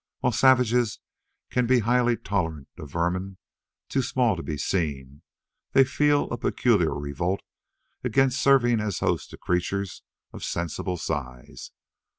[0.21, 0.99] While savages
[1.51, 3.37] can be highly tolerant of vermin
[3.87, 5.21] too small to be seen,
[5.73, 7.43] they feel a peculiar revolt
[8.03, 10.01] against serving as host to creatures
[10.33, 11.69] of sensible size.